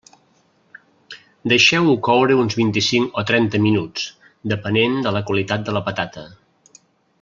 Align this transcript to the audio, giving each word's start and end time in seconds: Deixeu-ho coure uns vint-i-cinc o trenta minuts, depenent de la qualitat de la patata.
Deixeu-ho 1.53 1.93
coure 2.07 2.39
uns 2.45 2.57
vint-i-cinc 2.61 3.21
o 3.23 3.27
trenta 3.33 3.63
minuts, 3.69 4.09
depenent 4.57 5.01
de 5.09 5.15
la 5.19 5.25
qualitat 5.31 5.69
de 5.69 5.81
la 5.81 5.87
patata. 5.91 6.29